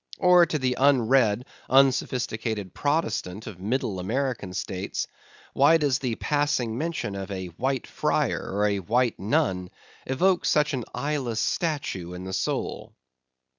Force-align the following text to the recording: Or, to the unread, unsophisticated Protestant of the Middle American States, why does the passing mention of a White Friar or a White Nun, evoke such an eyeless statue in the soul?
Or, 0.17 0.47
to 0.47 0.57
the 0.57 0.77
unread, 0.79 1.45
unsophisticated 1.69 2.73
Protestant 2.73 3.45
of 3.45 3.57
the 3.57 3.63
Middle 3.63 3.99
American 3.99 4.51
States, 4.55 5.05
why 5.53 5.77
does 5.77 5.99
the 5.99 6.15
passing 6.15 6.75
mention 6.75 7.13
of 7.15 7.29
a 7.29 7.49
White 7.49 7.85
Friar 7.85 8.41
or 8.51 8.65
a 8.65 8.79
White 8.79 9.19
Nun, 9.19 9.69
evoke 10.07 10.43
such 10.45 10.73
an 10.73 10.85
eyeless 10.95 11.39
statue 11.39 12.13
in 12.15 12.23
the 12.23 12.33
soul? 12.33 12.95